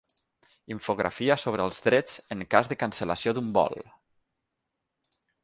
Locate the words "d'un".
3.41-3.53